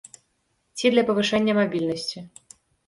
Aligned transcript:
Ці 0.81 0.85
для 0.95 1.03
павышэння 1.11 1.53
мабільнасці. 1.61 2.29